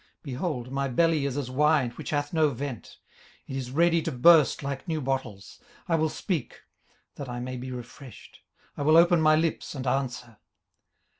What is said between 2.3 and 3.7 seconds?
no vent; it is